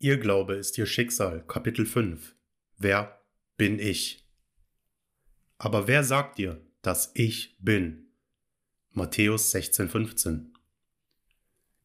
Ihr 0.00 0.18
Glaube 0.18 0.54
ist 0.54 0.78
ihr 0.78 0.86
Schicksal, 0.86 1.44
Kapitel 1.48 1.84
5. 1.84 2.36
Wer 2.76 3.20
bin 3.56 3.80
ich? 3.80 4.24
Aber 5.56 5.88
wer 5.88 6.04
sagt 6.04 6.38
dir, 6.38 6.64
dass 6.82 7.10
ich 7.14 7.56
bin? 7.58 8.06
Matthäus 8.92 9.52
16,15. 9.52 10.52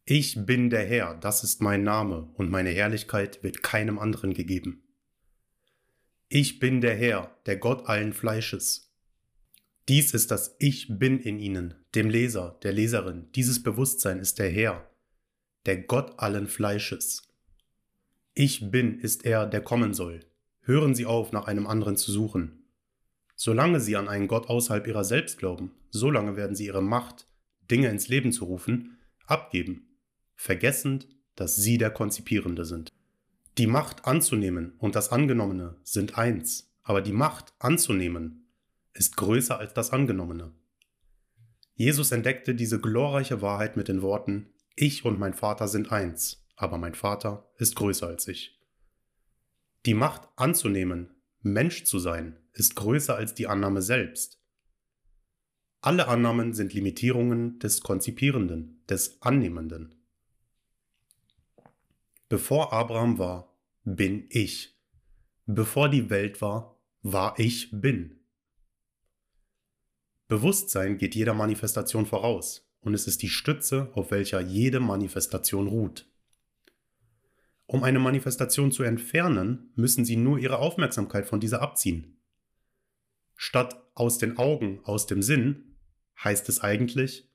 Ich 0.05 0.45
bin 0.45 0.69
der 0.69 0.85
Herr, 0.85 1.15
das 1.15 1.43
ist 1.43 1.59
mein 1.59 1.81
Name, 1.83 2.29
und 2.35 2.51
meine 2.51 2.69
Herrlichkeit 2.69 3.41
wird 3.41 3.63
keinem 3.63 3.97
anderen 3.97 4.35
gegeben. 4.35 4.83
Ich 6.29 6.59
bin 6.59 6.81
der 6.81 6.95
Herr, 6.95 7.35
der 7.47 7.57
Gott 7.57 7.87
allen 7.87 8.13
Fleisches. 8.13 8.93
Dies 9.89 10.13
ist 10.13 10.29
das 10.29 10.55
Ich 10.59 10.99
bin 10.99 11.19
in 11.19 11.39
ihnen, 11.39 11.73
dem 11.95 12.11
Leser, 12.11 12.59
der 12.61 12.73
Leserin. 12.73 13.31
Dieses 13.31 13.63
Bewusstsein 13.63 14.19
ist 14.19 14.37
der 14.37 14.51
Herr, 14.51 14.87
der 15.65 15.77
Gott 15.81 16.19
allen 16.19 16.45
Fleisches. 16.45 17.32
Ich 18.35 18.71
bin 18.71 18.99
ist 18.99 19.25
er, 19.25 19.45
der 19.45 19.61
kommen 19.61 19.93
soll. 19.93 20.21
Hören 20.61 20.95
Sie 20.95 21.05
auf, 21.05 21.31
nach 21.31 21.45
einem 21.45 21.67
anderen 21.67 21.97
zu 21.97 22.11
suchen. 22.11 22.63
Solange 23.35 23.79
Sie 23.79 23.95
an 23.95 24.09
einen 24.09 24.27
Gott 24.27 24.49
außerhalb 24.49 24.87
Ihrer 24.87 25.03
selbst 25.03 25.37
glauben, 25.37 25.71
solange 25.91 26.35
werden 26.35 26.55
Sie 26.55 26.65
Ihre 26.65 26.81
Macht, 26.81 27.27
Dinge 27.69 27.89
ins 27.89 28.07
Leben 28.07 28.31
zu 28.31 28.45
rufen, 28.45 28.97
abgeben, 29.27 29.99
vergessend, 30.35 31.07
dass 31.35 31.57
Sie 31.57 31.77
der 31.77 31.91
Konzipierende 31.91 32.65
sind. 32.65 32.91
Die 33.59 33.67
Macht 33.67 34.05
anzunehmen 34.05 34.73
und 34.79 34.95
das 34.95 35.11
Angenommene 35.11 35.75
sind 35.83 36.17
eins, 36.17 36.71
aber 36.81 37.01
die 37.01 37.13
Macht 37.13 37.53
anzunehmen 37.59 38.47
ist 38.95 39.15
größer 39.15 39.59
als 39.59 39.75
das 39.75 39.91
Angenommene. 39.91 40.51
Jesus 41.75 42.11
entdeckte 42.11 42.55
diese 42.55 42.79
glorreiche 42.79 43.43
Wahrheit 43.43 43.77
mit 43.77 43.87
den 43.87 44.01
Worten, 44.01 44.47
Ich 44.75 45.05
und 45.05 45.19
mein 45.19 45.35
Vater 45.35 45.67
sind 45.67 45.91
eins 45.91 46.42
aber 46.55 46.77
mein 46.77 46.95
Vater 46.95 47.51
ist 47.57 47.75
größer 47.75 48.07
als 48.07 48.27
ich. 48.27 48.59
Die 49.85 49.93
Macht 49.93 50.29
anzunehmen, 50.35 51.09
Mensch 51.41 51.83
zu 51.83 51.99
sein, 51.99 52.39
ist 52.53 52.75
größer 52.75 53.15
als 53.15 53.33
die 53.33 53.47
Annahme 53.47 53.81
selbst. 53.81 54.39
Alle 55.81 56.07
Annahmen 56.07 56.53
sind 56.53 56.73
Limitierungen 56.73 57.59
des 57.59 57.81
Konzipierenden, 57.81 58.81
des 58.87 59.21
Annehmenden. 59.21 59.95
Bevor 62.29 62.71
Abraham 62.71 63.19
war, 63.19 63.53
bin 63.83 64.25
ich. 64.29 64.79
Bevor 65.45 65.89
die 65.89 66.09
Welt 66.09 66.41
war, 66.41 66.79
war 67.01 67.37
ich 67.37 67.69
bin. 67.71 68.21
Bewusstsein 70.29 70.97
geht 70.97 71.15
jeder 71.15 71.33
Manifestation 71.33 72.05
voraus 72.05 72.65
und 72.79 72.93
es 72.93 73.07
ist 73.07 73.21
die 73.21 73.29
Stütze, 73.29 73.91
auf 73.93 74.11
welcher 74.11 74.39
jede 74.39 74.79
Manifestation 74.79 75.67
ruht. 75.67 76.09
Um 77.73 77.83
eine 77.83 77.97
Manifestation 77.97 78.71
zu 78.71 78.83
entfernen, 78.83 79.71
müssen 79.73 80.05
sie 80.05 80.15
nur 80.15 80.37
ihre 80.37 80.59
Aufmerksamkeit 80.59 81.25
von 81.25 81.39
dieser 81.39 81.63
abziehen. 81.63 82.19
Statt 83.35 83.83
aus 83.95 84.19
den 84.19 84.37
Augen, 84.37 84.81
aus 84.83 85.07
dem 85.07 85.23
Sinn, 85.23 85.75
heißt 86.23 86.49
es 86.49 86.59
eigentlich 86.61 87.31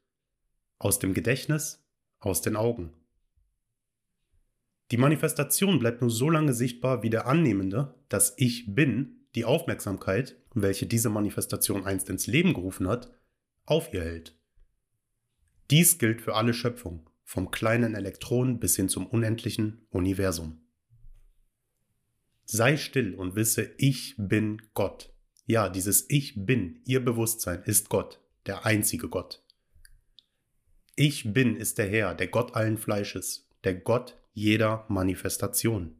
aus 0.79 1.01
dem 1.01 1.13
Gedächtnis, 1.13 1.85
aus 2.21 2.41
den 2.41 2.55
Augen. 2.55 2.93
Die 4.93 4.97
Manifestation 4.97 5.81
bleibt 5.81 6.03
nur 6.03 6.11
so 6.11 6.31
lange 6.31 6.53
sichtbar, 6.53 7.03
wie 7.03 7.11
der 7.11 7.27
Annehmende, 7.27 7.97
dass 8.09 8.35
Ich 8.37 8.73
bin, 8.73 9.27
die 9.35 9.45
Aufmerksamkeit, 9.45 10.37
welche 10.55 10.87
diese 10.87 11.11
Manifestation 11.11 11.85
einst 11.85 12.11
ins 12.11 12.29
Leben 12.29 12.55
gerufen 12.55 12.87
hat, 12.87 13.11
auf 13.67 13.93
ihr 13.93 14.03
hält. 14.03 14.39
Dies 15.73 15.99
gilt 15.99 16.23
für 16.23 16.37
alle 16.37 16.55
Schöpfung 16.55 17.11
vom 17.29 17.51
kleinen 17.51 17.95
Elektron 17.95 18.59
bis 18.59 18.75
hin 18.77 18.89
zum 18.89 19.07
unendlichen 19.07 19.87
Universum. 19.91 20.63
Sei 22.47 22.79
still 22.79 23.15
und 23.15 23.37
wisse, 23.37 23.75
ich 23.77 24.15
bin 24.17 24.63
Gott. 24.73 25.13
Ja, 25.45 25.69
dieses 25.69 26.09
Ich 26.09 26.47
bin, 26.47 26.81
ihr 26.87 27.05
Bewusstsein 27.05 27.63
ist 27.65 27.91
Gott, 27.91 28.19
der 28.47 28.65
einzige 28.65 29.11
Gott. 29.11 29.45
Ich 30.97 31.35
bin 31.35 31.55
ist 31.55 31.77
der 31.77 31.91
Herr, 31.91 32.15
der 32.15 32.29
Gott 32.29 32.55
allen 32.55 32.79
Fleisches, 32.79 33.47
der 33.63 33.75
Gott 33.75 34.17
jeder 34.33 34.87
Manifestation. 34.89 35.97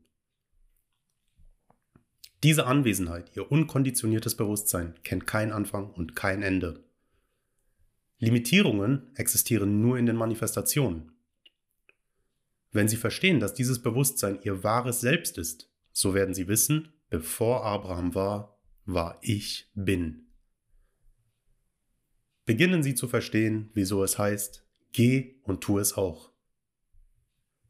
Diese 2.43 2.65
Anwesenheit, 2.65 3.33
ihr 3.37 3.53
unkonditioniertes 3.53 4.35
Bewusstsein, 4.35 4.95
kennt 5.05 5.27
keinen 5.27 5.53
Anfang 5.53 5.91
und 5.91 6.17
kein 6.17 6.43
Ende. 6.43 6.85
Limitierungen 8.19 9.15
existieren 9.15 9.83
nur 9.83 9.99
in 9.99 10.07
den 10.07 10.17
Manifestationen. 10.17 11.13
Wenn 12.71 12.89
Sie 12.89 12.97
verstehen, 12.97 13.41
dass 13.41 13.55
dieses 13.55 13.83
Bewusstsein 13.83 14.41
Ihr 14.43 14.63
wahres 14.63 15.01
Selbst 15.01 15.39
ist, 15.39 15.71
so 15.93 16.15
werden 16.15 16.35
Sie 16.35 16.49
wissen, 16.49 16.93
bevor 17.09 17.65
Abraham 17.65 18.15
war, 18.15 18.61
war 18.85 19.19
ich 19.23 19.71
bin. 19.75 20.27
Beginnen 22.45 22.83
Sie 22.83 22.95
zu 22.95 23.09
verstehen, 23.09 23.71
wieso 23.75 24.03
es 24.03 24.19
heißt, 24.19 24.67
geh 24.93 25.41
und 25.43 25.61
tu 25.61 25.79
es 25.79 25.95
auch. 25.95 26.33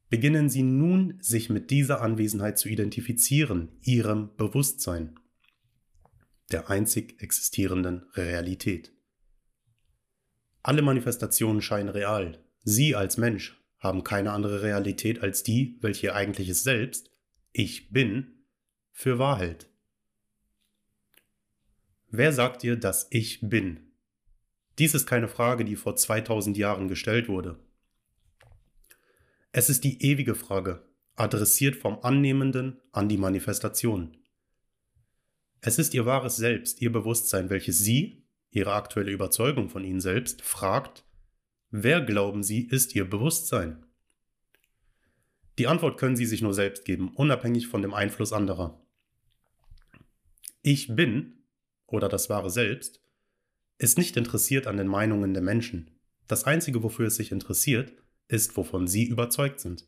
Beginnen 0.08 0.48
Sie 0.48 0.62
nun, 0.62 1.18
sich 1.20 1.50
mit 1.50 1.70
dieser 1.70 2.00
Anwesenheit 2.00 2.58
zu 2.58 2.68
identifizieren, 2.68 3.78
Ihrem 3.82 4.34
Bewusstsein, 4.36 5.18
der 6.50 6.70
einzig 6.70 7.20
existierenden 7.20 8.06
Realität. 8.14 8.92
Alle 10.62 10.82
Manifestationen 10.82 11.60
scheinen 11.60 11.88
real. 11.88 12.42
Sie 12.62 12.94
als 12.94 13.16
Mensch 13.16 13.58
haben 13.78 14.04
keine 14.04 14.32
andere 14.32 14.62
Realität 14.62 15.22
als 15.22 15.42
die, 15.42 15.78
welche 15.80 16.08
ihr 16.08 16.14
eigentliches 16.14 16.62
Selbst, 16.62 17.10
ich 17.52 17.90
bin, 17.90 18.44
für 18.92 19.18
wahr 19.18 19.38
hält. 19.38 19.68
Wer 22.10 22.32
sagt 22.32 22.62
dir, 22.62 22.76
dass 22.76 23.06
ich 23.10 23.40
bin? 23.42 23.92
Dies 24.78 24.94
ist 24.94 25.06
keine 25.06 25.28
Frage, 25.28 25.64
die 25.64 25.76
vor 25.76 25.96
2000 25.96 26.56
Jahren 26.56 26.88
gestellt 26.88 27.28
wurde. 27.28 27.58
Es 29.52 29.68
ist 29.68 29.84
die 29.84 30.02
ewige 30.02 30.34
Frage, 30.34 30.84
adressiert 31.16 31.76
vom 31.76 31.98
Annehmenden 32.02 32.80
an 32.92 33.08
die 33.08 33.16
Manifestation. 33.16 34.16
Es 35.60 35.78
ist 35.78 35.94
ihr 35.94 36.06
wahres 36.06 36.36
Selbst, 36.36 36.80
ihr 36.80 36.92
Bewusstsein, 36.92 37.50
welches 37.50 37.78
sie, 37.78 38.24
ihre 38.50 38.72
aktuelle 38.72 39.10
Überzeugung 39.10 39.68
von 39.68 39.84
ihnen 39.84 40.00
selbst, 40.00 40.42
fragt, 40.42 41.04
Wer 41.70 42.00
glauben 42.00 42.42
Sie, 42.42 42.66
ist 42.66 42.94
Ihr 42.94 43.08
Bewusstsein? 43.08 43.84
Die 45.58 45.66
Antwort 45.66 45.98
können 45.98 46.16
Sie 46.16 46.24
sich 46.24 46.40
nur 46.40 46.54
selbst 46.54 46.86
geben, 46.86 47.12
unabhängig 47.14 47.66
von 47.66 47.82
dem 47.82 47.92
Einfluss 47.92 48.32
anderer. 48.32 48.80
Ich 50.62 50.94
bin, 50.94 51.44
oder 51.86 52.08
das 52.08 52.30
wahre 52.30 52.48
Selbst, 52.48 53.02
ist 53.76 53.98
nicht 53.98 54.16
interessiert 54.16 54.66
an 54.66 54.78
den 54.78 54.88
Meinungen 54.88 55.34
der 55.34 55.42
Menschen. 55.42 55.90
Das 56.26 56.44
Einzige, 56.44 56.82
wofür 56.82 57.08
es 57.08 57.16
sich 57.16 57.32
interessiert, 57.32 57.92
ist, 58.28 58.56
wovon 58.56 58.86
Sie 58.86 59.04
überzeugt 59.04 59.60
sind. 59.60 59.86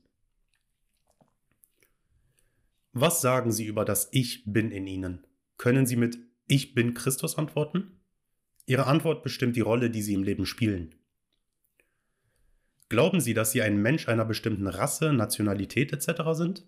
Was 2.92 3.22
sagen 3.22 3.52
Sie 3.52 3.64
über 3.64 3.86
das 3.86 4.08
Ich 4.12 4.44
bin 4.44 4.70
in 4.70 4.86
Ihnen? 4.86 5.26
Können 5.56 5.86
Sie 5.86 5.96
mit 5.96 6.18
Ich 6.46 6.74
bin 6.74 6.92
Christus 6.92 7.38
antworten? 7.38 8.00
Ihre 8.66 8.86
Antwort 8.86 9.22
bestimmt 9.22 9.56
die 9.56 9.60
Rolle, 9.60 9.90
die 9.90 10.02
Sie 10.02 10.14
im 10.14 10.24
Leben 10.24 10.44
spielen. 10.44 10.94
Glauben 12.90 13.20
Sie, 13.20 13.34
dass 13.34 13.52
Sie 13.52 13.62
ein 13.62 13.80
Mensch 13.80 14.08
einer 14.08 14.24
bestimmten 14.24 14.66
Rasse, 14.66 15.12
Nationalität 15.12 15.92
etc. 15.92 16.22
sind? 16.32 16.66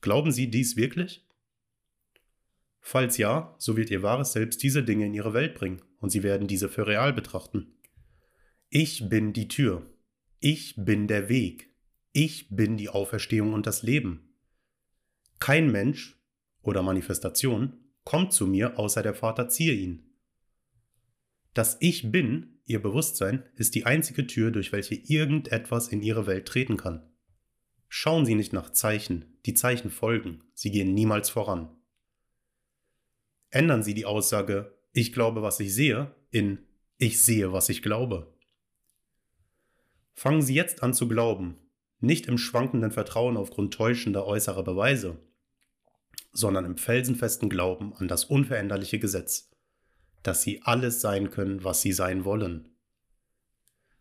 Glauben 0.00 0.32
Sie 0.32 0.50
dies 0.50 0.76
wirklich? 0.76 1.28
Falls 2.80 3.18
ja, 3.18 3.54
so 3.58 3.76
wird 3.76 3.90
Ihr 3.90 4.02
wahres 4.02 4.32
Selbst 4.32 4.62
diese 4.62 4.82
Dinge 4.82 5.04
in 5.04 5.12
Ihre 5.12 5.34
Welt 5.34 5.54
bringen 5.54 5.82
und 6.00 6.08
Sie 6.08 6.22
werden 6.22 6.48
diese 6.48 6.70
für 6.70 6.86
real 6.86 7.12
betrachten. 7.12 7.74
Ich 8.70 9.10
bin 9.10 9.34
die 9.34 9.48
Tür. 9.48 9.82
Ich 10.40 10.74
bin 10.78 11.06
der 11.06 11.28
Weg. 11.28 11.70
Ich 12.12 12.48
bin 12.48 12.78
die 12.78 12.88
Auferstehung 12.88 13.52
und 13.52 13.66
das 13.66 13.82
Leben. 13.82 14.32
Kein 15.38 15.70
Mensch 15.70 16.18
oder 16.62 16.82
Manifestation 16.82 17.74
kommt 18.04 18.32
zu 18.32 18.46
mir, 18.46 18.78
außer 18.78 19.02
der 19.02 19.14
Vater 19.14 19.50
ziehe 19.50 19.74
ihn. 19.74 20.07
Das 21.58 21.76
Ich 21.80 22.12
bin 22.12 22.60
Ihr 22.66 22.80
Bewusstsein 22.80 23.42
ist 23.56 23.74
die 23.74 23.84
einzige 23.84 24.28
Tür, 24.28 24.52
durch 24.52 24.70
welche 24.70 24.94
irgendetwas 24.94 25.88
in 25.88 26.02
Ihre 26.02 26.28
Welt 26.28 26.46
treten 26.46 26.76
kann. 26.76 27.02
Schauen 27.88 28.24
Sie 28.24 28.36
nicht 28.36 28.52
nach 28.52 28.70
Zeichen, 28.70 29.40
die 29.44 29.54
Zeichen 29.54 29.90
folgen, 29.90 30.44
sie 30.54 30.70
gehen 30.70 30.94
niemals 30.94 31.30
voran. 31.30 31.76
Ändern 33.50 33.82
Sie 33.82 33.94
die 33.94 34.04
Aussage 34.04 34.78
Ich 34.92 35.12
glaube, 35.12 35.42
was 35.42 35.58
ich 35.58 35.74
sehe 35.74 36.14
in 36.30 36.60
Ich 36.96 37.24
sehe, 37.24 37.52
was 37.52 37.68
ich 37.70 37.82
glaube. 37.82 38.32
Fangen 40.14 40.42
Sie 40.42 40.54
jetzt 40.54 40.84
an 40.84 40.94
zu 40.94 41.08
glauben, 41.08 41.56
nicht 41.98 42.26
im 42.26 42.38
schwankenden 42.38 42.92
Vertrauen 42.92 43.36
aufgrund 43.36 43.74
täuschender 43.74 44.24
äußerer 44.26 44.62
Beweise, 44.62 45.18
sondern 46.30 46.64
im 46.64 46.76
felsenfesten 46.76 47.50
Glauben 47.50 47.94
an 47.96 48.06
das 48.06 48.26
unveränderliche 48.26 49.00
Gesetz 49.00 49.50
dass 50.22 50.42
sie 50.42 50.62
alles 50.62 51.00
sein 51.00 51.30
können, 51.30 51.64
was 51.64 51.82
sie 51.82 51.92
sein 51.92 52.24
wollen. 52.24 52.68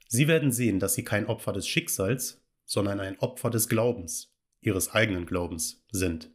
Sie 0.08 0.28
werden 0.28 0.52
sehen, 0.52 0.80
dass 0.80 0.94
sie 0.96 1.04
kein 1.04 1.26
Opfer 1.26 1.54
des 1.54 1.68
Schicksals, 1.68 2.42
sondern 2.66 3.00
ein 3.00 3.20
Opfer 3.20 3.50
des 3.50 3.68
Glaubens, 3.68 4.34
ihres 4.62 4.92
eigenen 4.92 5.26
Glaubens 5.26 5.84
sind. 5.92 6.32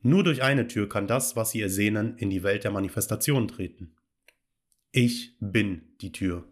Nur 0.00 0.22
durch 0.22 0.42
eine 0.42 0.68
Tür 0.68 0.88
kann 0.88 1.06
das, 1.06 1.34
was 1.34 1.50
sie 1.50 1.62
ersehnen, 1.62 2.18
in 2.18 2.28
die 2.28 2.42
Welt 2.42 2.64
der 2.64 2.70
Manifestation 2.70 3.48
treten. 3.48 3.96
Ich 4.92 5.34
bin 5.40 5.96
die 6.02 6.12
Tür. 6.12 6.44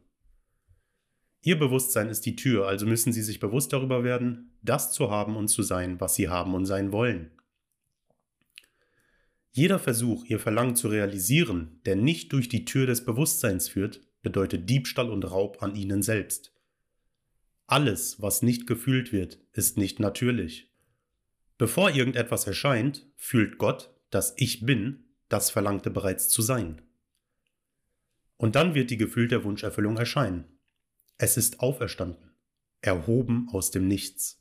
Ihr 1.43 1.59
Bewusstsein 1.59 2.09
ist 2.09 2.25
die 2.25 2.37
Tür, 2.37 2.67
also 2.67 2.87
müssen 2.87 3.13
Sie 3.13 3.23
sich 3.23 3.41
bewusst 3.41 3.73
darüber 3.73 4.05
werden, 4.05 4.57
das 4.63 4.93
zu 4.93 5.11
haben 5.11 5.37
und 5.37 5.49
zu 5.49 5.63
sein, 5.63 6.01
was 6.01 6.15
Sie 6.15 6.29
haben 6.29 6.55
und 6.55 6.67
sein 6.67 6.93
wollen. 6.93 7.33
Jeder 9.55 9.79
Versuch, 9.79 10.25
Ihr 10.25 10.41
Verlangen 10.41 10.77
zu 10.77 10.89
realisieren, 10.89 11.81
der 11.85 11.95
nicht 11.95 12.33
durch 12.33 12.49
die 12.49 12.65
Tür 12.65 12.87
des 12.87 13.05
Bewusstseins 13.05 13.69
führt, 13.69 14.01
bedeutet 14.23 14.69
Diebstahl 14.69 15.11
und 15.11 15.31
Raub 15.31 15.63
an 15.63 15.77
Ihnen 15.77 16.03
selbst. 16.03 16.55
Alles, 17.67 18.21
was 18.21 18.41
nicht 18.43 18.67
gefühlt 18.67 19.13
wird, 19.13 19.39
ist 19.53 19.77
nicht 19.77 20.01
natürlich. 20.01 20.71
Bevor 21.59 21.91
irgendetwas 21.91 22.47
erscheint, 22.47 23.07
fühlt 23.17 23.59
Gott, 23.59 23.95
dass 24.11 24.35
ich 24.37 24.65
bin, 24.65 25.05
das 25.29 25.51
Verlangte 25.51 25.91
bereits 25.91 26.29
zu 26.29 26.43
sein. 26.43 26.83
Und 28.37 28.57
dann 28.57 28.75
wird 28.75 28.91
die 28.91 28.97
gefühlte 28.97 29.45
Wunscherfüllung 29.45 29.97
erscheinen. 29.97 30.45
Es 31.19 31.37
ist 31.37 31.61
auferstanden, 31.61 32.33
erhoben 32.81 33.49
aus 33.51 33.71
dem 33.71 33.87
Nichts. 33.87 34.41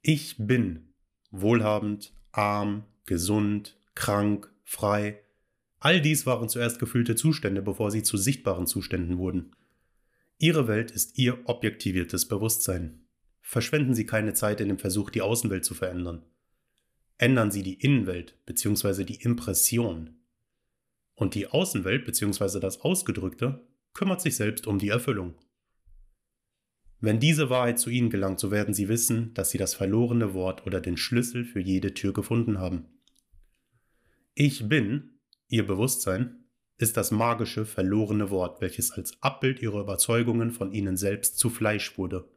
Ich 0.00 0.36
bin 0.38 0.94
wohlhabend, 1.30 2.14
arm, 2.32 2.84
gesund, 3.06 3.78
krank, 3.94 4.52
frei. 4.64 5.20
All 5.78 6.00
dies 6.00 6.26
waren 6.26 6.48
zuerst 6.48 6.78
gefühlte 6.78 7.16
Zustände, 7.16 7.62
bevor 7.62 7.90
sie 7.90 8.02
zu 8.02 8.16
sichtbaren 8.16 8.66
Zuständen 8.66 9.18
wurden. 9.18 9.56
Ihre 10.38 10.66
Welt 10.66 10.90
ist 10.90 11.18
Ihr 11.18 11.38
objektiviertes 11.44 12.26
Bewusstsein. 12.26 13.04
Verschwenden 13.40 13.94
Sie 13.94 14.06
keine 14.06 14.34
Zeit 14.34 14.60
in 14.60 14.68
dem 14.68 14.78
Versuch, 14.78 15.10
die 15.10 15.22
Außenwelt 15.22 15.64
zu 15.64 15.74
verändern. 15.74 16.24
Ändern 17.18 17.50
Sie 17.50 17.62
die 17.62 17.74
Innenwelt 17.74 18.36
bzw. 18.46 19.04
die 19.04 19.22
Impression. 19.22 20.16
Und 21.14 21.34
die 21.34 21.46
Außenwelt 21.46 22.04
bzw. 22.04 22.58
das 22.58 22.80
Ausgedrückte 22.80 23.64
kümmert 23.94 24.20
sich 24.20 24.36
selbst 24.36 24.66
um 24.66 24.78
die 24.78 24.88
Erfüllung. 24.88 25.34
Wenn 27.02 27.18
diese 27.18 27.50
Wahrheit 27.50 27.80
zu 27.80 27.90
Ihnen 27.90 28.10
gelangt, 28.10 28.38
so 28.38 28.52
werden 28.52 28.74
Sie 28.74 28.88
wissen, 28.88 29.34
dass 29.34 29.50
Sie 29.50 29.58
das 29.58 29.74
verlorene 29.74 30.34
Wort 30.34 30.68
oder 30.68 30.80
den 30.80 30.96
Schlüssel 30.96 31.44
für 31.44 31.58
jede 31.58 31.94
Tür 31.94 32.12
gefunden 32.12 32.60
haben. 32.60 32.86
Ich 34.34 34.68
bin, 34.68 35.18
Ihr 35.48 35.66
Bewusstsein, 35.66 36.44
ist 36.78 36.96
das 36.96 37.10
magische, 37.10 37.66
verlorene 37.66 38.30
Wort, 38.30 38.60
welches 38.60 38.92
als 38.92 39.20
Abbild 39.20 39.60
Ihrer 39.60 39.80
Überzeugungen 39.80 40.52
von 40.52 40.70
Ihnen 40.70 40.96
selbst 40.96 41.38
zu 41.38 41.50
Fleisch 41.50 41.98
wurde. 41.98 42.30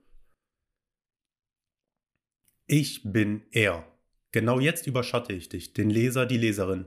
Ich 2.65 3.03
bin 3.03 3.43
er. 3.51 3.85
Genau 4.31 4.59
jetzt 4.59 4.87
überschatte 4.87 5.33
ich 5.33 5.47
dich, 5.47 5.73
den 5.73 5.91
Leser, 5.91 6.25
die 6.25 6.39
Leserin, 6.39 6.85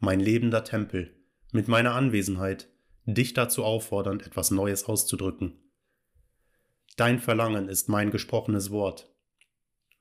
mein 0.00 0.18
lebender 0.18 0.64
Tempel, 0.64 1.14
mit 1.52 1.68
meiner 1.68 1.94
Anwesenheit, 1.94 2.68
dich 3.06 3.34
dazu 3.34 3.62
auffordernd, 3.62 4.26
etwas 4.26 4.50
Neues 4.50 4.82
auszudrücken. 4.84 5.69
Dein 7.00 7.18
Verlangen 7.18 7.70
ist 7.70 7.88
mein 7.88 8.10
gesprochenes 8.10 8.70
Wort. 8.70 9.10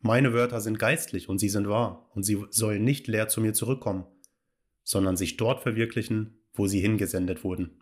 Meine 0.01 0.33
Wörter 0.33 0.59
sind 0.59 0.79
geistlich 0.79 1.29
und 1.29 1.39
sie 1.39 1.47
sind 1.47 1.69
wahr, 1.69 2.11
und 2.13 2.23
sie 2.23 2.43
sollen 2.49 2.83
nicht 2.83 3.07
leer 3.07 3.29
zu 3.29 3.39
mir 3.39 3.53
zurückkommen, 3.53 4.05
sondern 4.83 5.15
sich 5.15 5.37
dort 5.37 5.61
verwirklichen, 5.61 6.43
wo 6.51 6.67
sie 6.67 6.81
hingesendet 6.81 7.45
wurden. 7.45 7.79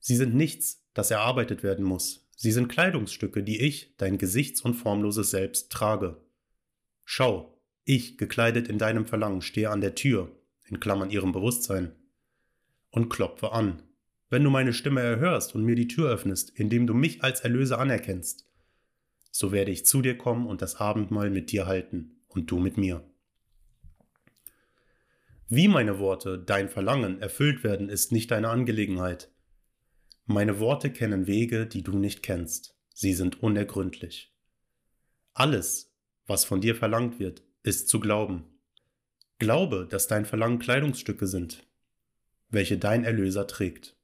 Sie 0.00 0.16
sind 0.16 0.34
nichts, 0.34 0.84
das 0.92 1.10
erarbeitet 1.10 1.62
werden 1.62 1.82
muss. 1.82 2.28
Sie 2.36 2.52
sind 2.52 2.68
Kleidungsstücke, 2.68 3.42
die 3.42 3.62
ich, 3.62 3.96
dein 3.96 4.18
gesichts- 4.18 4.60
und 4.60 4.74
formloses 4.74 5.30
Selbst, 5.30 5.72
trage. 5.72 6.22
Schau, 7.06 7.58
ich, 7.84 8.18
gekleidet 8.18 8.68
in 8.68 8.76
deinem 8.76 9.06
Verlangen, 9.06 9.40
stehe 9.40 9.70
an 9.70 9.80
der 9.80 9.94
Tür, 9.94 10.30
in 10.66 10.78
Klammern 10.78 11.08
ihrem 11.08 11.32
Bewusstsein, 11.32 11.96
und 12.90 13.08
klopfe 13.08 13.52
an. 13.52 13.82
Wenn 14.32 14.44
du 14.44 14.48
meine 14.48 14.72
Stimme 14.72 15.02
erhörst 15.02 15.54
und 15.54 15.62
mir 15.62 15.74
die 15.74 15.88
Tür 15.88 16.08
öffnest, 16.08 16.58
indem 16.58 16.86
du 16.86 16.94
mich 16.94 17.22
als 17.22 17.40
Erlöser 17.40 17.78
anerkennst, 17.78 18.48
so 19.30 19.52
werde 19.52 19.70
ich 19.70 19.84
zu 19.84 20.00
dir 20.00 20.16
kommen 20.16 20.46
und 20.46 20.62
das 20.62 20.76
Abendmahl 20.76 21.28
mit 21.28 21.52
dir 21.52 21.66
halten 21.66 22.22
und 22.28 22.50
du 22.50 22.58
mit 22.58 22.78
mir. 22.78 23.04
Wie 25.48 25.68
meine 25.68 25.98
Worte, 25.98 26.38
dein 26.38 26.70
Verlangen, 26.70 27.20
erfüllt 27.20 27.62
werden, 27.62 27.90
ist 27.90 28.10
nicht 28.10 28.30
deine 28.30 28.48
Angelegenheit. 28.48 29.30
Meine 30.24 30.58
Worte 30.58 30.90
kennen 30.90 31.26
Wege, 31.26 31.66
die 31.66 31.82
du 31.82 31.98
nicht 31.98 32.22
kennst. 32.22 32.74
Sie 32.94 33.12
sind 33.12 33.42
unergründlich. 33.42 34.34
Alles, 35.34 35.94
was 36.26 36.46
von 36.46 36.62
dir 36.62 36.74
verlangt 36.74 37.18
wird, 37.18 37.42
ist 37.64 37.86
zu 37.86 38.00
glauben. 38.00 38.44
Glaube, 39.38 39.86
dass 39.90 40.06
dein 40.08 40.24
Verlangen 40.24 40.58
Kleidungsstücke 40.58 41.26
sind, 41.26 41.66
welche 42.48 42.78
dein 42.78 43.04
Erlöser 43.04 43.46
trägt. 43.46 43.98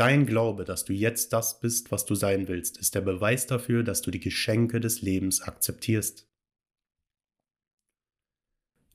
Dein 0.00 0.24
Glaube, 0.24 0.64
dass 0.64 0.86
du 0.86 0.94
jetzt 0.94 1.34
das 1.34 1.60
bist, 1.60 1.92
was 1.92 2.06
du 2.06 2.14
sein 2.14 2.48
willst, 2.48 2.78
ist 2.78 2.94
der 2.94 3.02
Beweis 3.02 3.46
dafür, 3.46 3.82
dass 3.82 4.00
du 4.00 4.10
die 4.10 4.18
Geschenke 4.18 4.80
des 4.80 5.02
Lebens 5.02 5.42
akzeptierst. 5.42 6.26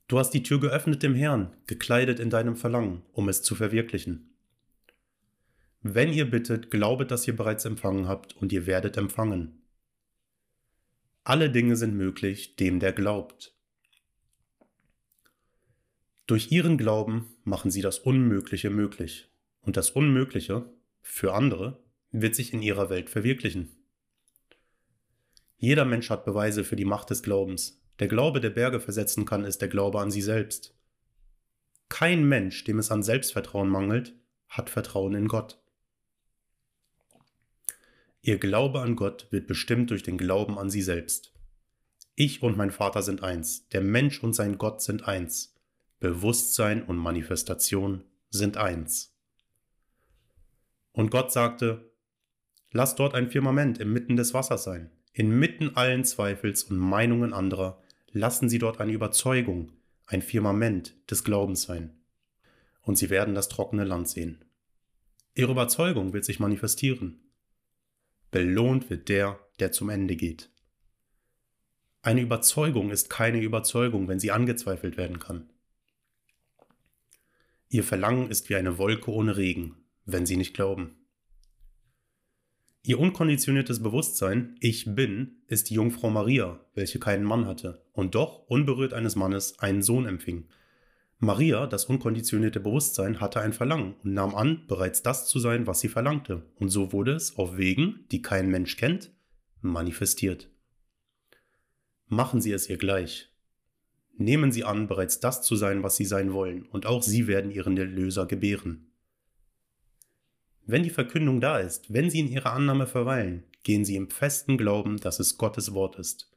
Du 0.08 0.18
hast 0.18 0.32
die 0.32 0.42
Tür 0.42 0.60
geöffnet 0.60 1.04
dem 1.04 1.14
Herrn, 1.14 1.56
gekleidet 1.68 2.20
in 2.20 2.32
deinem 2.32 2.56
Verlangen, 2.56 3.04
um 3.12 3.30
es 3.30 3.44
zu 3.44 3.54
verwirklichen. 3.54 4.36
Wenn 5.84 6.12
ihr 6.12 6.28
bittet, 6.28 6.72
glaubet, 6.72 7.12
dass 7.12 7.28
ihr 7.28 7.36
bereits 7.36 7.66
empfangen 7.66 8.08
habt, 8.08 8.36
und 8.38 8.52
ihr 8.52 8.66
werdet 8.66 8.98
empfangen. 8.98 9.62
Alle 11.24 11.52
Dinge 11.52 11.76
sind 11.76 11.96
möglich 11.96 12.56
dem, 12.56 12.80
der 12.80 12.94
glaubt. 12.94 13.56
Durch 16.26 16.52
ihren 16.52 16.80
Glauben 16.80 17.28
machen 17.44 17.70
sie 17.70 17.84
das 17.84 18.00
Unmögliche 18.00 18.72
möglich. 18.72 19.30
Und 19.62 19.78
das 19.78 19.92
Unmögliche, 19.92 20.68
für 21.08 21.36
andere, 21.36 21.78
wird 22.12 22.34
sich 22.34 22.52
in 22.52 22.64
ihrer 22.64 22.90
Welt 22.90 23.12
verwirklichen. 23.12 23.70
Jeder 25.56 25.86
Mensch 25.86 26.10
hat 26.10 26.26
Beweise 26.26 26.64
für 26.64 26.76
die 26.76 26.84
Macht 26.84 27.12
des 27.12 27.22
Glaubens. 27.22 27.80
Der 28.00 28.08
Glaube, 28.08 28.42
der 28.42 28.50
Berge 28.50 28.80
versetzen 28.80 29.24
kann, 29.24 29.46
ist 29.46 29.62
der 29.62 29.68
Glaube 29.68 30.02
an 30.02 30.10
sie 30.10 30.24
selbst. 30.24 30.74
Kein 31.90 32.28
Mensch, 32.28 32.64
dem 32.64 32.80
es 32.80 32.90
an 32.90 33.04
Selbstvertrauen 33.04 33.70
mangelt, 33.70 34.16
hat 34.50 34.72
Vertrauen 34.72 35.14
in 35.14 35.28
Gott. 35.28 35.62
Ihr 38.24 38.40
Glaube 38.40 38.82
an 38.82 38.96
Gott 38.96 39.28
wird 39.30 39.46
bestimmt 39.46 39.92
durch 39.92 40.02
den 40.02 40.18
Glauben 40.18 40.58
an 40.58 40.72
sie 40.72 40.82
selbst. 40.82 41.34
Ich 42.16 42.42
und 42.42 42.58
mein 42.58 42.72
Vater 42.72 43.04
sind 43.04 43.22
eins, 43.22 43.70
der 43.70 43.82
Mensch 43.82 44.24
und 44.24 44.34
sein 44.34 44.58
Gott 44.58 44.82
sind 44.82 45.08
eins. 45.08 45.56
Bewusstsein 46.00 46.82
und 46.82 46.98
Manifestation 46.98 48.04
sind 48.32 48.58
eins. 48.58 49.15
Und 50.96 51.12
Gott 51.12 51.32
sagte, 51.32 51.92
Lass 52.72 52.96
dort 52.96 53.16
ein 53.16 53.30
Firmament 53.30 53.78
inmitten 53.78 54.16
des 54.16 54.34
Wassers 54.34 54.64
sein, 54.64 54.92
inmitten 55.14 55.76
allen 55.76 56.04
Zweifels 56.04 56.64
und 56.64 56.78
Meinungen 56.78 57.32
anderer, 57.32 57.82
lassen 58.12 58.50
Sie 58.50 58.60
dort 58.60 58.82
eine 58.82 58.92
Überzeugung, 58.92 59.72
ein 60.08 60.22
Firmament 60.22 60.94
des 61.10 61.24
Glaubens 61.24 61.64
sein. 61.64 61.98
Und 62.82 62.98
Sie 62.98 63.10
werden 63.10 63.36
das 63.36 63.48
trockene 63.48 63.86
Land 63.86 64.10
sehen. 64.10 64.44
Ihre 65.36 65.52
Überzeugung 65.52 66.12
wird 66.12 66.26
sich 66.26 66.40
manifestieren. 66.40 67.22
Belohnt 68.32 68.90
wird 68.90 69.08
der, 69.08 69.40
der 69.60 69.72
zum 69.72 69.90
Ende 69.90 70.16
geht. 70.16 70.50
Eine 72.02 72.22
Überzeugung 72.22 72.90
ist 72.92 73.10
keine 73.10 73.42
Überzeugung, 73.42 74.08
wenn 74.08 74.20
sie 74.20 74.32
angezweifelt 74.32 74.96
werden 74.98 75.20
kann. 75.20 75.50
Ihr 77.70 77.84
Verlangen 77.84 78.30
ist 78.30 78.50
wie 78.50 78.56
eine 78.56 78.78
Wolke 78.78 79.12
ohne 79.12 79.38
Regen, 79.38 79.85
wenn 80.06 80.26
sie 80.26 80.38
nicht 80.38 80.54
glauben. 80.54 80.96
Ihr 82.84 83.00
unkonditioniertes 83.00 83.82
Bewusstsein, 83.82 84.56
ich 84.60 84.94
bin, 84.94 85.42
ist 85.48 85.70
die 85.70 85.74
Jungfrau 85.74 86.10
Maria, 86.10 86.60
welche 86.76 87.00
keinen 87.00 87.24
Mann 87.24 87.48
hatte 87.48 87.84
und 87.94 88.14
doch, 88.14 88.48
unberührt 88.48 88.94
eines 88.94 89.16
Mannes, 89.16 89.58
einen 89.60 89.82
Sohn 89.82 90.06
empfing. 90.06 90.48
Maria, 91.18 91.66
das 91.66 91.86
unkonditionierte 91.86 92.60
Bewusstsein, 92.60 93.20
hatte 93.20 93.42
ein 93.42 93.54
Verlangen 93.54 93.96
und 94.04 94.14
nahm 94.14 94.36
an, 94.36 94.68
bereits 94.68 95.02
das 95.02 95.28
zu 95.28 95.40
sein, 95.40 95.66
was 95.66 95.80
sie 95.80 95.88
verlangte, 95.88 96.44
und 96.56 96.70
so 96.70 96.92
wurde 96.92 97.14
es, 97.14 97.38
auf 97.38 97.58
Wegen, 97.58 98.06
die 98.12 98.22
kein 98.22 98.50
Mensch 98.50 98.78
kennt, 98.78 99.12
manifestiert. 99.62 100.52
Machen 102.08 102.40
Sie 102.42 102.52
es 102.52 102.70
ihr 102.70 102.78
gleich, 102.78 103.36
Nehmen 104.18 104.52
Sie 104.52 104.64
an, 104.64 104.88
bereits 104.88 105.20
das 105.20 105.42
zu 105.42 105.56
sein, 105.56 105.84
was 105.84 105.98
Sie 105.98 106.06
sein 106.06 106.32
wollen, 106.32 106.64
und 106.68 106.86
auch 106.86 107.04
Sie 107.04 107.28
werden 107.28 107.52
Ihren 107.52 107.76
Erlöser 107.78 108.26
gebären. 108.26 108.92
Wenn 110.66 110.84
die 110.84 110.90
Verkündung 110.90 111.42
da 111.42 111.60
ist, 111.60 111.94
wenn 111.94 112.10
Sie 112.10 112.20
in 112.20 112.28
Ihrer 112.28 112.54
Annahme 112.54 112.88
verweilen, 112.88 113.44
gehen 113.64 113.86
Sie 113.86 113.96
im 113.96 114.10
festen 114.10 114.58
Glauben, 114.58 114.98
dass 114.98 115.20
es 115.20 115.38
Gottes 115.38 115.74
Wort 115.74 115.98
ist, 115.98 116.32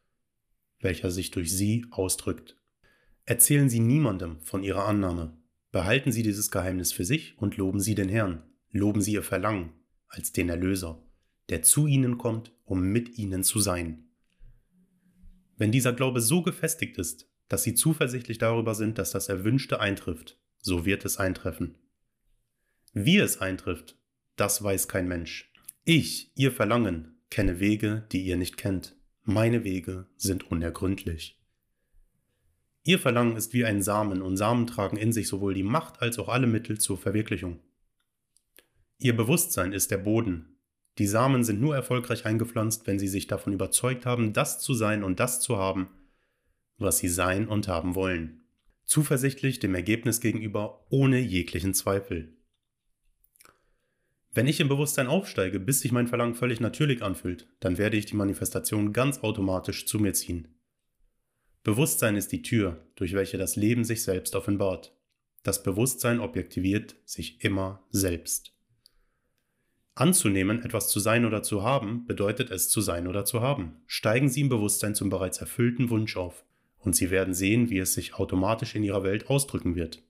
welcher 0.81 1.11
sich 1.11 1.31
durch 1.31 1.55
Sie 1.55 1.87
ausdrückt. 1.91 2.57
Erzählen 3.25 3.69
Sie 3.69 3.81
niemandem 3.81 4.41
von 4.41 4.63
Ihrer 4.63 4.87
Annahme. 4.87 5.37
Behalten 5.73 6.13
Sie 6.13 6.23
dieses 6.23 6.51
Geheimnis 6.51 6.93
für 6.93 7.05
sich 7.05 7.39
und 7.39 7.57
loben 7.57 7.81
Sie 7.81 7.95
den 7.95 8.09
Herrn, 8.09 8.43
loben 8.71 9.01
Sie 9.01 9.13
Ihr 9.13 9.23
Verlangen 9.23 9.73
als 10.09 10.33
den 10.33 10.49
Erlöser, 10.49 11.03
der 11.49 11.63
zu 11.63 11.87
ihnen 11.87 12.19
kommt, 12.19 12.53
um 12.65 12.83
mit 12.83 13.19
ihnen 13.19 13.45
zu 13.45 13.61
sein. 13.61 14.09
Wenn 15.57 15.73
dieser 15.73 15.93
Glaube 15.93 16.21
so 16.21 16.43
gefestigt 16.43 16.99
ist, 16.99 17.29
dass 17.49 17.63
sie 17.63 17.75
zuversichtlich 17.75 18.39
darüber 18.39 18.75
sind, 18.75 18.99
dass 18.99 19.11
das 19.11 19.29
Erwünschte 19.29 19.81
eintrifft, 19.81 20.39
so 20.61 20.85
wird 20.85 21.05
es 21.05 21.17
eintreffen. 21.17 21.77
Wie 22.93 23.19
es 23.19 23.41
eintrifft, 23.41 23.98
das 24.41 24.63
weiß 24.63 24.89
kein 24.89 25.09
Mensch. 25.09 25.53
Ich, 25.85 26.33
ihr 26.35 26.53
Verlangen, 26.53 27.17
kenne 27.31 27.61
Wege, 27.61 28.07
die 28.13 28.23
ihr 28.25 28.37
nicht 28.37 28.57
kennt. 28.57 28.97
Meine 29.25 29.65
Wege 29.65 30.07
sind 30.17 30.51
unergründlich. 30.51 31.39
Ihr 32.85 32.99
Verlangen 32.99 33.37
ist 33.37 33.53
wie 33.53 33.65
ein 33.65 33.83
Samen 33.83 34.23
und 34.23 34.37
Samen 34.37 34.67
tragen 34.67 34.97
in 34.97 35.13
sich 35.13 35.29
sowohl 35.29 35.53
die 35.53 35.63
Macht 35.63 36.01
als 36.01 36.19
auch 36.19 36.29
alle 36.29 36.47
Mittel 36.47 36.79
zur 36.79 36.97
Verwirklichung. 36.97 37.61
Ihr 38.99 39.17
Bewusstsein 39.17 39.73
ist 39.73 39.91
der 39.91 39.99
Boden. 39.99 40.57
Die 40.97 41.07
Samen 41.07 41.45
sind 41.45 41.61
nur 41.61 41.75
erfolgreich 41.75 42.25
eingepflanzt, 42.25 42.87
wenn 42.87 42.99
sie 42.99 43.09
sich 43.09 43.27
davon 43.27 43.53
überzeugt 43.53 44.07
haben, 44.07 44.33
das 44.33 44.61
zu 44.61 44.73
sein 44.73 45.05
und 45.05 45.21
das 45.21 45.41
zu 45.41 45.59
haben, 45.59 45.89
was 46.79 46.99
sie 46.99 47.09
sein 47.09 47.47
und 47.47 47.69
haben 47.69 47.95
wollen. 47.95 48.45
Zuversichtlich 48.85 49.59
dem 49.59 49.75
Ergebnis 49.75 50.21
gegenüber, 50.21 50.87
ohne 50.89 51.19
jeglichen 51.21 51.75
Zweifel. 51.75 52.38
Wenn 54.33 54.47
ich 54.47 54.61
im 54.61 54.69
Bewusstsein 54.69 55.07
aufsteige, 55.07 55.59
bis 55.59 55.81
sich 55.81 55.93
mein 55.93 56.07
Verlangen 56.07 56.35
völlig 56.35 56.61
natürlich 56.61 57.03
anfühlt, 57.03 57.49
dann 57.61 57.79
werde 57.79 57.97
ich 57.97 58.07
die 58.07 58.17
Manifestation 58.17 58.93
ganz 58.93 59.21
automatisch 59.21 59.87
zu 59.87 59.99
mir 59.99 60.13
ziehen. 60.13 60.49
Bewusstsein 61.65 62.17
ist 62.17 62.33
die 62.33 62.43
Tür, 62.43 62.87
durch 62.95 63.15
welche 63.15 63.39
das 63.39 63.57
Leben 63.57 63.85
sich 63.85 64.03
selbst 64.03 64.35
offenbart. 64.35 64.95
Das 65.43 65.63
Bewusstsein 65.63 66.21
objektiviert 66.21 66.97
sich 67.05 67.43
immer 67.43 67.83
selbst. 67.91 68.53
Anzunehmen, 69.95 70.63
etwas 70.63 70.89
zu 70.89 71.01
sein 71.01 71.25
oder 71.25 71.43
zu 71.43 71.65
haben, 71.65 72.07
bedeutet 72.07 72.51
es 72.51 72.69
zu 72.69 72.81
sein 72.81 73.09
oder 73.09 73.25
zu 73.25 73.41
haben. 73.41 73.83
Steigen 73.87 74.29
Sie 74.29 74.43
im 74.43 74.49
Bewusstsein 74.49 74.95
zum 74.95 75.11
bereits 75.11 75.39
erfüllten 75.39 75.91
Wunsch 75.91 76.17
auf, 76.17 76.45
und 76.79 76.95
Sie 76.95 77.11
werden 77.11 77.35
sehen, 77.35 77.69
wie 77.69 77.79
es 77.79 77.95
sich 77.95 78.15
automatisch 78.15 78.77
in 78.77 78.85
Ihrer 78.85 79.03
Welt 79.03 79.29
ausdrücken 79.29 79.75
wird. 79.75 80.03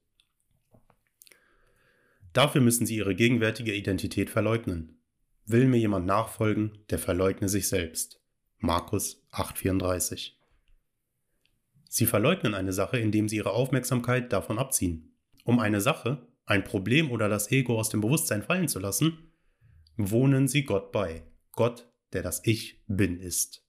Dafür 2.32 2.60
müssen 2.60 2.86
sie 2.86 2.96
ihre 2.96 3.14
gegenwärtige 3.14 3.74
Identität 3.74 4.30
verleugnen. 4.30 4.98
Will 5.46 5.66
mir 5.66 5.78
jemand 5.78 6.06
nachfolgen, 6.06 6.78
der 6.90 6.98
verleugne 6.98 7.48
sich 7.48 7.68
selbst. 7.68 8.20
Markus 8.58 9.24
8:34. 9.30 10.32
Sie 11.88 12.06
verleugnen 12.06 12.54
eine 12.54 12.72
Sache, 12.72 12.98
indem 12.98 13.28
sie 13.28 13.36
ihre 13.36 13.52
Aufmerksamkeit 13.52 14.32
davon 14.32 14.58
abziehen. 14.58 15.14
Um 15.44 15.58
eine 15.58 15.80
Sache, 15.80 16.26
ein 16.44 16.64
Problem 16.64 17.10
oder 17.10 17.28
das 17.28 17.50
Ego 17.50 17.78
aus 17.78 17.88
dem 17.88 18.00
Bewusstsein 18.00 18.42
fallen 18.42 18.68
zu 18.68 18.78
lassen, 18.78 19.32
wohnen 19.96 20.48
sie 20.48 20.64
Gott 20.64 20.92
bei. 20.92 21.24
Gott, 21.52 21.90
der 22.12 22.22
das 22.22 22.42
Ich 22.44 22.82
bin 22.86 23.18
ist. 23.20 23.64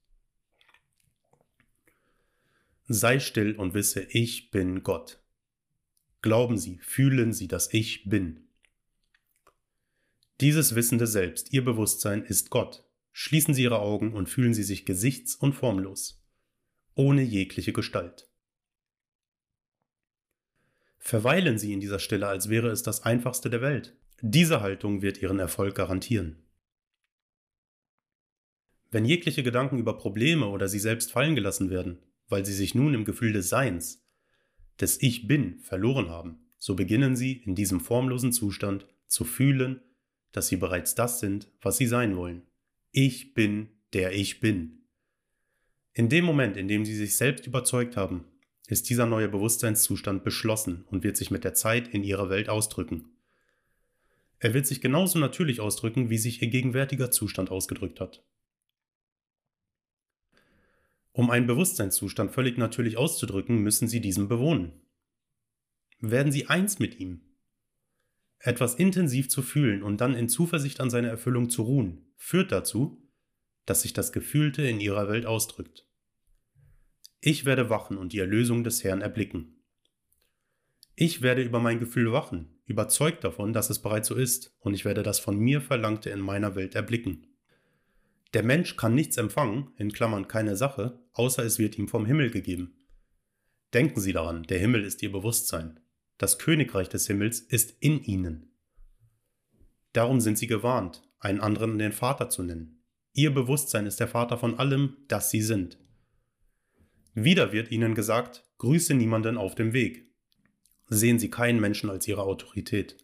Sei 2.86 3.20
still 3.20 3.54
und 3.54 3.72
wisse, 3.72 4.02
ich 4.02 4.50
bin 4.50 4.82
Gott. 4.82 5.20
Glauben 6.22 6.58
Sie, 6.58 6.78
fühlen 6.82 7.32
Sie, 7.32 7.48
dass 7.48 7.72
ich 7.72 8.04
bin. 8.08 8.48
Dieses 10.40 10.74
wissende 10.74 11.06
Selbst, 11.06 11.52
Ihr 11.52 11.62
Bewusstsein, 11.62 12.24
ist 12.24 12.48
Gott. 12.48 12.82
Schließen 13.12 13.52
Sie 13.52 13.64
Ihre 13.64 13.80
Augen 13.80 14.14
und 14.14 14.30
fühlen 14.30 14.54
Sie 14.54 14.62
sich 14.62 14.86
gesichts- 14.86 15.34
und 15.34 15.52
formlos, 15.52 16.24
ohne 16.94 17.20
jegliche 17.20 17.74
Gestalt. 17.74 18.30
Verweilen 20.96 21.58
Sie 21.58 21.74
in 21.74 21.80
dieser 21.80 21.98
Stille, 21.98 22.26
als 22.26 22.48
wäre 22.48 22.68
es 22.68 22.82
das 22.82 23.02
Einfachste 23.02 23.50
der 23.50 23.60
Welt. 23.60 23.98
Diese 24.22 24.62
Haltung 24.62 25.02
wird 25.02 25.20
Ihren 25.20 25.38
Erfolg 25.38 25.74
garantieren. 25.74 26.42
Wenn 28.90 29.04
jegliche 29.04 29.42
Gedanken 29.42 29.78
über 29.78 29.98
Probleme 29.98 30.46
oder 30.46 30.68
Sie 30.68 30.78
selbst 30.78 31.12
fallen 31.12 31.34
gelassen 31.34 31.68
werden, 31.68 31.98
weil 32.28 32.46
Sie 32.46 32.54
sich 32.54 32.74
nun 32.74 32.94
im 32.94 33.04
Gefühl 33.04 33.34
des 33.34 33.50
Seins, 33.50 34.06
des 34.80 35.02
Ich 35.02 35.26
Bin, 35.26 35.58
verloren 35.60 36.08
haben, 36.08 36.46
so 36.58 36.76
beginnen 36.76 37.14
Sie 37.14 37.42
in 37.44 37.54
diesem 37.54 37.80
formlosen 37.80 38.32
Zustand 38.32 38.86
zu 39.06 39.24
fühlen, 39.24 39.82
dass 40.32 40.48
sie 40.48 40.56
bereits 40.56 40.94
das 40.94 41.20
sind, 41.20 41.48
was 41.60 41.76
sie 41.76 41.86
sein 41.86 42.16
wollen. 42.16 42.42
Ich 42.92 43.34
bin, 43.34 43.68
der 43.92 44.12
ich 44.12 44.40
bin. 44.40 44.82
In 45.92 46.08
dem 46.08 46.24
Moment, 46.24 46.56
in 46.56 46.68
dem 46.68 46.84
sie 46.84 46.96
sich 46.96 47.16
selbst 47.16 47.46
überzeugt 47.46 47.96
haben, 47.96 48.24
ist 48.68 48.88
dieser 48.88 49.06
neue 49.06 49.28
Bewusstseinszustand 49.28 50.22
beschlossen 50.22 50.84
und 50.90 51.02
wird 51.02 51.16
sich 51.16 51.30
mit 51.30 51.44
der 51.44 51.54
Zeit 51.54 51.88
in 51.88 52.04
ihrer 52.04 52.30
Welt 52.30 52.48
ausdrücken. 52.48 53.10
Er 54.38 54.54
wird 54.54 54.66
sich 54.66 54.80
genauso 54.80 55.18
natürlich 55.18 55.60
ausdrücken, 55.60 56.08
wie 56.08 56.18
sich 56.18 56.40
ihr 56.40 56.48
gegenwärtiger 56.48 57.10
Zustand 57.10 57.50
ausgedrückt 57.50 58.00
hat. 58.00 58.24
Um 61.12 61.30
einen 61.30 61.46
Bewusstseinszustand 61.46 62.30
völlig 62.30 62.56
natürlich 62.56 62.96
auszudrücken, 62.96 63.58
müssen 63.58 63.88
sie 63.88 64.00
diesen 64.00 64.28
bewohnen. 64.28 64.72
Werden 65.98 66.32
sie 66.32 66.46
eins 66.46 66.78
mit 66.78 66.98
ihm, 66.98 67.20
etwas 68.40 68.74
intensiv 68.74 69.28
zu 69.28 69.42
fühlen 69.42 69.82
und 69.82 70.00
dann 70.00 70.14
in 70.14 70.28
Zuversicht 70.28 70.80
an 70.80 70.90
seine 70.90 71.08
Erfüllung 71.08 71.50
zu 71.50 71.62
ruhen, 71.62 72.06
führt 72.16 72.52
dazu, 72.52 73.06
dass 73.66 73.82
sich 73.82 73.92
das 73.92 74.12
Gefühlte 74.12 74.62
in 74.62 74.80
ihrer 74.80 75.08
Welt 75.08 75.26
ausdrückt. 75.26 75.86
Ich 77.20 77.44
werde 77.44 77.68
wachen 77.68 77.98
und 77.98 78.12
die 78.12 78.18
Erlösung 78.18 78.64
des 78.64 78.82
Herrn 78.82 79.02
erblicken. 79.02 79.62
Ich 80.96 81.22
werde 81.22 81.42
über 81.42 81.60
mein 81.60 81.78
Gefühl 81.78 82.12
wachen, 82.12 82.60
überzeugt 82.64 83.24
davon, 83.24 83.52
dass 83.52 83.68
es 83.68 83.80
bereits 83.80 84.08
so 84.08 84.14
ist, 84.14 84.56
und 84.60 84.74
ich 84.74 84.84
werde 84.84 85.02
das 85.02 85.18
von 85.18 85.38
mir 85.38 85.60
Verlangte 85.60 86.10
in 86.10 86.20
meiner 86.20 86.54
Welt 86.54 86.74
erblicken. 86.74 87.26
Der 88.32 88.42
Mensch 88.42 88.76
kann 88.76 88.94
nichts 88.94 89.16
empfangen, 89.16 89.72
in 89.76 89.92
Klammern 89.92 90.28
keine 90.28 90.56
Sache, 90.56 90.98
außer 91.12 91.44
es 91.44 91.58
wird 91.58 91.78
ihm 91.78 91.88
vom 91.88 92.06
Himmel 92.06 92.30
gegeben. 92.30 92.76
Denken 93.74 94.00
Sie 94.00 94.12
daran, 94.12 94.44
der 94.44 94.58
Himmel 94.58 94.84
ist 94.84 95.02
Ihr 95.02 95.12
Bewusstsein. 95.12 95.80
Das 96.20 96.38
Königreich 96.38 96.90
des 96.90 97.06
Himmels 97.06 97.40
ist 97.40 97.76
in 97.80 98.04
ihnen. 98.04 98.52
Darum 99.94 100.20
sind 100.20 100.36
sie 100.36 100.48
gewarnt, 100.48 101.00
einen 101.18 101.40
anderen 101.40 101.78
den 101.78 101.92
Vater 101.92 102.28
zu 102.28 102.42
nennen. 102.42 102.84
Ihr 103.14 103.32
Bewusstsein 103.32 103.86
ist 103.86 104.00
der 104.00 104.06
Vater 104.06 104.36
von 104.36 104.58
allem, 104.58 104.98
das 105.08 105.30
sie 105.30 105.40
sind. 105.40 105.78
Wieder 107.14 107.52
wird 107.52 107.70
ihnen 107.70 107.94
gesagt, 107.94 108.44
grüße 108.58 108.92
niemanden 108.92 109.38
auf 109.38 109.54
dem 109.54 109.72
Weg. 109.72 110.12
Sehen 110.88 111.18
sie 111.18 111.30
keinen 111.30 111.58
Menschen 111.58 111.88
als 111.88 112.06
ihre 112.06 112.24
Autorität. 112.24 112.98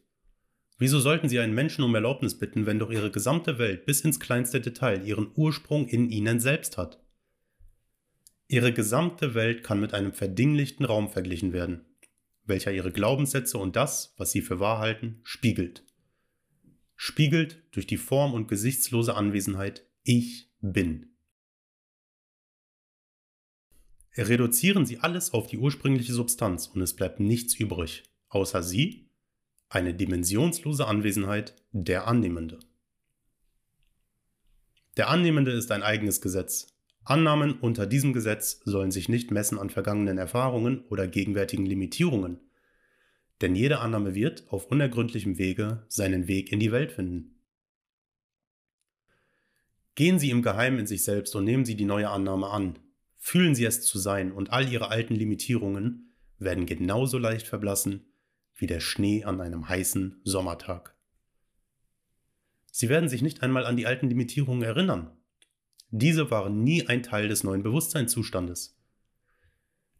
Wieso 0.76 1.00
sollten 1.00 1.30
sie 1.30 1.40
einen 1.40 1.54
Menschen 1.54 1.84
um 1.84 1.94
Erlaubnis 1.94 2.38
bitten, 2.38 2.66
wenn 2.66 2.78
doch 2.78 2.90
ihre 2.90 3.10
gesamte 3.10 3.58
Welt 3.58 3.86
bis 3.86 4.02
ins 4.02 4.20
kleinste 4.20 4.60
Detail 4.60 5.06
ihren 5.06 5.32
Ursprung 5.34 5.88
in 5.88 6.10
ihnen 6.10 6.38
selbst 6.38 6.76
hat? 6.76 7.02
Ihre 8.46 8.74
gesamte 8.74 9.34
Welt 9.34 9.62
kann 9.64 9.80
mit 9.80 9.94
einem 9.94 10.12
verdinglichten 10.12 10.84
Raum 10.84 11.08
verglichen 11.08 11.54
werden 11.54 11.86
welcher 12.46 12.72
ihre 12.72 12.92
Glaubenssätze 12.92 13.58
und 13.58 13.76
das, 13.76 14.14
was 14.16 14.32
sie 14.32 14.40
für 14.40 14.60
wahr 14.60 14.78
halten, 14.78 15.20
spiegelt. 15.22 15.84
Spiegelt 16.94 17.62
durch 17.72 17.86
die 17.86 17.98
form- 17.98 18.34
und 18.34 18.48
gesichtslose 18.48 19.14
Anwesenheit 19.14 19.86
Ich 20.02 20.50
bin. 20.60 21.16
Reduzieren 24.16 24.86
Sie 24.86 24.98
alles 24.98 25.34
auf 25.34 25.46
die 25.46 25.58
ursprüngliche 25.58 26.14
Substanz 26.14 26.68
und 26.68 26.80
es 26.80 26.96
bleibt 26.96 27.20
nichts 27.20 27.54
übrig, 27.54 28.04
außer 28.28 28.62
Sie, 28.62 29.10
eine 29.68 29.92
dimensionslose 29.92 30.86
Anwesenheit, 30.86 31.54
der 31.72 32.06
Annehmende. 32.06 32.58
Der 34.96 35.08
Annehmende 35.08 35.52
ist 35.52 35.70
ein 35.70 35.82
eigenes 35.82 36.22
Gesetz. 36.22 36.75
Annahmen 37.06 37.60
unter 37.60 37.86
diesem 37.86 38.12
Gesetz 38.12 38.60
sollen 38.64 38.90
sich 38.90 39.08
nicht 39.08 39.30
messen 39.30 39.60
an 39.60 39.70
vergangenen 39.70 40.18
Erfahrungen 40.18 40.84
oder 40.86 41.06
gegenwärtigen 41.06 41.64
Limitierungen, 41.64 42.40
denn 43.40 43.54
jede 43.54 43.78
Annahme 43.78 44.16
wird 44.16 44.44
auf 44.48 44.66
unergründlichem 44.66 45.38
Wege 45.38 45.84
seinen 45.88 46.26
Weg 46.26 46.50
in 46.50 46.58
die 46.58 46.72
Welt 46.72 46.90
finden. 46.90 47.36
Gehen 49.94 50.18
Sie 50.18 50.30
im 50.30 50.42
Geheimen 50.42 50.80
in 50.80 50.86
sich 50.88 51.04
selbst 51.04 51.36
und 51.36 51.44
nehmen 51.44 51.64
Sie 51.64 51.76
die 51.76 51.84
neue 51.84 52.10
Annahme 52.10 52.48
an. 52.50 52.80
Fühlen 53.18 53.54
Sie 53.54 53.64
es 53.64 53.82
zu 53.82 54.00
sein 54.00 54.32
und 54.32 54.50
all 54.50 54.68
Ihre 54.68 54.90
alten 54.90 55.14
Limitierungen 55.14 56.12
werden 56.38 56.66
genauso 56.66 57.18
leicht 57.18 57.46
verblassen 57.46 58.04
wie 58.56 58.66
der 58.66 58.80
Schnee 58.80 59.22
an 59.22 59.40
einem 59.40 59.68
heißen 59.68 60.20
Sommertag. 60.24 60.96
Sie 62.72 62.88
werden 62.88 63.08
sich 63.08 63.22
nicht 63.22 63.44
einmal 63.44 63.64
an 63.64 63.76
die 63.76 63.86
alten 63.86 64.08
Limitierungen 64.08 64.64
erinnern. 64.64 65.16
Diese 65.90 66.30
waren 66.30 66.64
nie 66.64 66.86
ein 66.86 67.02
Teil 67.02 67.28
des 67.28 67.44
neuen 67.44 67.62
Bewusstseinszustandes. 67.62 68.76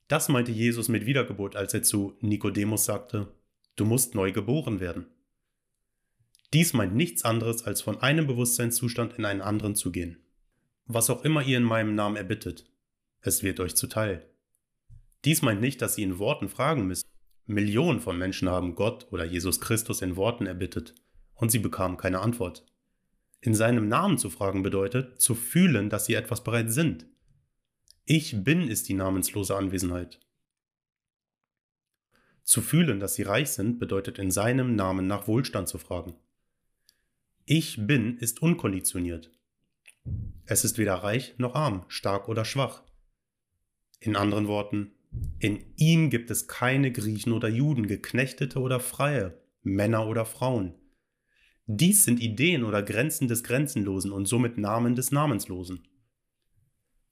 Das 0.09 0.29
meinte 0.29 0.53
Jesus 0.53 0.89
mit 0.89 1.07
Wiedergeburt, 1.07 1.57
als 1.57 1.75
er 1.75 1.83
zu 1.83 2.17
Nikodemus 2.21 2.85
sagte, 2.85 3.33
du 3.77 3.85
musst 3.85 4.15
neu 4.15 4.33
geboren 4.33 4.81
werden. 4.81 5.07
Dies 6.53 6.73
meint 6.73 6.95
nichts 6.95 7.25
anderes, 7.25 7.65
als 7.65 7.83
von 7.83 8.01
einem 8.01 8.27
Bewusstseinszustand 8.27 9.15
in 9.19 9.25
einen 9.25 9.41
anderen 9.41 9.75
zu 9.75 9.91
gehen. 9.91 10.19
Was 10.87 11.11
auch 11.11 11.25
immer 11.25 11.43
ihr 11.43 11.59
in 11.59 11.65
meinem 11.65 11.95
Namen 11.95 12.17
erbittet, 12.17 12.71
es 13.21 13.43
wird 13.43 13.59
euch 13.59 13.75
zuteil. 13.75 14.25
Dies 15.25 15.43
meint 15.43 15.61
nicht, 15.61 15.83
dass 15.83 15.97
sie 15.97 16.05
in 16.05 16.19
Worten 16.19 16.49
fragen 16.49 16.87
müssen. 16.87 17.09
Millionen 17.47 18.01
von 18.01 18.17
Menschen 18.17 18.49
haben 18.49 18.77
Gott 18.77 19.09
oder 19.11 19.25
Jesus 19.25 19.61
Christus 19.61 20.03
in 20.03 20.17
Worten 20.17 20.47
erbittet, 20.47 20.95
und 21.35 21.51
sie 21.51 21.59
bekamen 21.59 21.97
keine 21.97 22.21
Antwort. 22.21 22.65
In 23.41 23.55
seinem 23.55 23.89
Namen 23.89 24.19
zu 24.19 24.31
fragen 24.31 24.63
bedeutet, 24.63 25.21
zu 25.21 25.35
fühlen, 25.35 25.91
dass 25.91 26.07
sie 26.07 26.15
etwas 26.15 26.43
bereits 26.43 26.75
sind. 26.75 27.07
Ich 28.05 28.45
bin 28.45 28.69
ist 28.69 28.89
die 28.89 28.95
namenslose 28.95 29.57
Anwesenheit. 29.57 30.21
Zu 32.45 32.63
fühlen, 32.63 33.01
dass 33.01 33.15
sie 33.15 33.23
reich 33.23 33.51
sind, 33.51 33.79
bedeutet 33.79 34.19
in 34.19 34.31
seinem 34.31 34.77
Namen 34.77 35.07
nach 35.07 35.27
Wohlstand 35.27 35.69
zu 35.69 35.79
fragen. 35.79 36.15
Ich 37.45 37.87
bin 37.87 38.19
ist 38.19 38.43
unkonditioniert. 38.43 39.33
Es 40.45 40.65
ist 40.65 40.79
weder 40.79 40.95
reich 40.95 41.35
noch 41.39 41.55
arm, 41.55 41.85
stark 41.89 42.29
oder 42.29 42.45
schwach. 42.45 42.83
In 43.99 44.15
anderen 44.15 44.47
Worten, 44.47 44.93
in 45.39 45.65
ihm 45.77 46.11
gibt 46.11 46.31
es 46.31 46.47
keine 46.47 46.93
Griechen 46.93 47.33
oder 47.33 47.49
Juden, 47.49 47.89
Geknechtete 47.89 48.61
oder 48.61 48.81
Freie, 48.81 49.41
Männer 49.63 50.07
oder 50.07 50.25
Frauen. 50.25 50.75
Dies 51.67 52.05
sind 52.05 52.21
Ideen 52.21 52.65
oder 52.65 52.83
Grenzen 52.83 53.29
des 53.29 53.43
Grenzenlosen 53.43 54.13
und 54.13 54.27
somit 54.27 54.57
Namen 54.57 54.95
des 54.95 55.11
Namenslosen. 55.11 55.87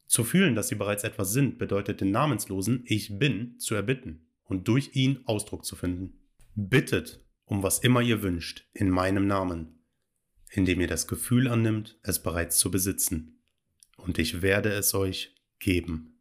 Zu 0.06 0.23
fühlen, 0.23 0.54
dass 0.54 0.68
sie 0.68 0.76
bereits 0.76 1.02
etwas 1.02 1.32
sind, 1.32 1.58
bedeutet 1.58 2.00
den 2.00 2.11
Namenslosen 2.11 2.84
Ich 2.87 3.18
bin 3.18 3.58
zu 3.58 3.75
erbitten 3.75 4.26
und 4.44 4.68
durch 4.68 4.94
ihn 4.94 5.20
Ausdruck 5.26 5.64
zu 5.64 5.75
finden. 5.75 6.20
Bittet 6.54 7.25
um 7.46 7.62
was 7.62 7.78
immer 7.78 8.00
ihr 8.00 8.23
wünscht, 8.23 8.66
in 8.73 8.90
meinem 8.90 9.26
Namen, 9.26 9.84
indem 10.50 10.80
ihr 10.80 10.87
das 10.87 11.06
Gefühl 11.06 11.49
annimmt, 11.49 11.99
es 12.02 12.23
bereits 12.23 12.58
zu 12.58 12.70
besitzen, 12.70 13.42
und 13.96 14.18
ich 14.18 14.42
werde 14.42 14.70
es 14.70 14.94
euch 14.94 15.34
geben. 15.58 16.13